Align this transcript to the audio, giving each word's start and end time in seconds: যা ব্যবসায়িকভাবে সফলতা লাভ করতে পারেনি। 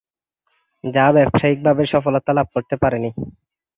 যা 0.83 1.05
ব্যবসায়িকভাবে 1.15 1.83
সফলতা 1.93 2.31
লাভ 2.37 2.47
করতে 2.55 2.75
পারেনি। 2.81 3.09